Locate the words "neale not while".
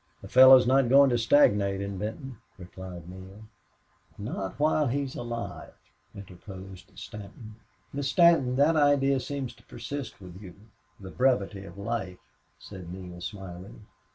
3.07-4.87